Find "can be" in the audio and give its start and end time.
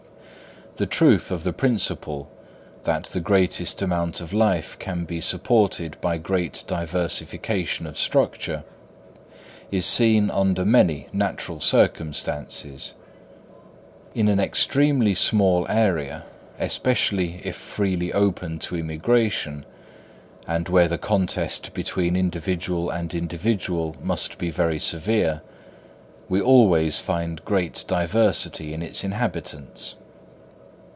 4.79-5.19